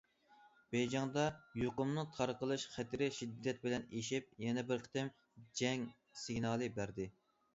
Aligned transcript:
بېيجىڭدا 0.75 1.23
يۇقۇمنىڭ 1.63 2.07
تارقىلىش 2.15 2.63
خەتىرى 2.77 3.09
شىددەت 3.19 3.61
بىلەن 3.67 3.85
ئېشىپ، 3.99 4.33
يەنە 4.47 4.65
بىر 4.71 4.83
قېتىم 4.87 5.11
جەڭ 5.61 5.87
سىگنالى 6.23 6.71
بەردى. 6.79 7.07